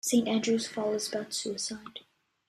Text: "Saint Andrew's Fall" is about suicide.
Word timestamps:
"Saint 0.03 0.27
Andrew's 0.27 0.65
Fall" 0.65 0.93
is 0.95 1.07
about 1.13 1.31
suicide. 1.31 1.99